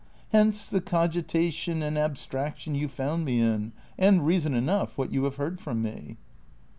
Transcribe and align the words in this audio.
Hence 0.29 0.67
the 0.67 0.81
cogitation 0.81 1.83
and 1.83 1.95
abstraction 1.95 2.73
you 2.73 2.87
found 2.87 3.23
me 3.23 3.39
in, 3.39 3.71
and 3.99 4.25
reason 4.25 4.55
enough, 4.55 4.97
what 4.97 5.13
you 5.13 5.25
have 5.25 5.35
heard 5.35 5.61
from 5.61 5.83
me." 5.83 6.17